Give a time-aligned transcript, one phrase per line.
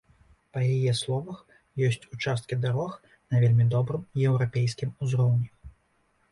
[0.55, 1.43] Па яе словах
[1.89, 2.97] ёсць участкі дарог
[3.29, 5.49] на вельмі добрым еўрапейскім узроўні.